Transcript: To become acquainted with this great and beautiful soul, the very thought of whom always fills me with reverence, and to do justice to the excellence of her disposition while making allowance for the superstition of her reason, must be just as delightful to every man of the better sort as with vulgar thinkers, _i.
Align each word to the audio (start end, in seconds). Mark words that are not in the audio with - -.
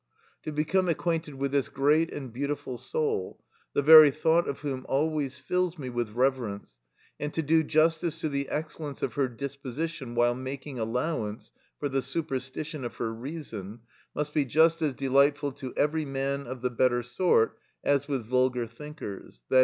To 0.41 0.51
become 0.51 0.89
acquainted 0.89 1.35
with 1.35 1.51
this 1.51 1.69
great 1.69 2.11
and 2.11 2.33
beautiful 2.33 2.79
soul, 2.79 3.39
the 3.73 3.83
very 3.83 4.09
thought 4.09 4.47
of 4.49 4.61
whom 4.61 4.83
always 4.89 5.37
fills 5.37 5.77
me 5.77 5.89
with 5.91 6.13
reverence, 6.13 6.77
and 7.19 7.31
to 7.33 7.43
do 7.43 7.61
justice 7.61 8.19
to 8.21 8.27
the 8.29 8.49
excellence 8.49 9.03
of 9.03 9.13
her 9.13 9.27
disposition 9.27 10.15
while 10.15 10.33
making 10.33 10.79
allowance 10.79 11.51
for 11.79 11.87
the 11.87 12.01
superstition 12.01 12.83
of 12.83 12.95
her 12.95 13.13
reason, 13.13 13.81
must 14.15 14.33
be 14.33 14.43
just 14.43 14.81
as 14.81 14.95
delightful 14.95 15.51
to 15.51 15.71
every 15.77 16.05
man 16.05 16.47
of 16.47 16.61
the 16.61 16.71
better 16.71 17.03
sort 17.03 17.59
as 17.83 18.07
with 18.07 18.25
vulgar 18.25 18.65
thinkers, 18.65 19.43
_i. 19.51 19.59